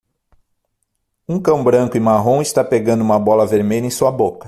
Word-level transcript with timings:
Um 1.29 1.39
cão 1.39 1.63
branco 1.63 1.95
e 1.95 1.99
marrom 1.99 2.41
está 2.41 2.63
pegando 2.63 3.03
uma 3.03 3.19
bola 3.19 3.45
vermelha 3.45 3.85
em 3.85 3.91
sua 3.91 4.11
boca 4.11 4.39